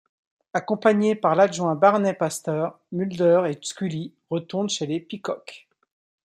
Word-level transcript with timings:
Accompagnés 0.53 1.13
par 1.13 1.35
l'adjoint 1.35 1.75
Barney 1.75 2.15
Paster, 2.15 2.69
Mulder 2.91 3.43
et 3.49 3.59
Scully 3.61 4.11
retournent 4.31 4.67
chez 4.67 4.87
les 4.87 4.99
Peacock. 4.99 5.67